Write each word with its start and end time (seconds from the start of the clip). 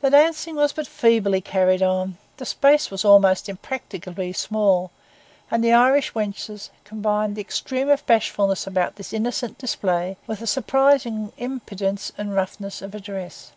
The 0.00 0.08
dancing 0.08 0.56
was 0.56 0.72
but 0.72 0.86
feebly 0.86 1.42
carried 1.42 1.82
on. 1.82 2.16
The 2.38 2.46
space 2.46 2.90
was 2.90 3.04
almost 3.04 3.50
impracticably 3.50 4.32
small; 4.32 4.90
and 5.50 5.62
the 5.62 5.74
Irish 5.74 6.14
wenches 6.14 6.70
combined 6.86 7.36
the 7.36 7.42
extreme 7.42 7.90
of 7.90 8.06
bashfulness 8.06 8.66
about 8.66 8.96
this 8.96 9.12
innocent 9.12 9.58
display 9.58 10.16
with 10.26 10.40
a 10.40 10.46
surprising 10.46 11.34
impudence 11.36 12.12
and 12.16 12.34
roughness 12.34 12.80
of 12.80 12.94
address. 12.94 13.52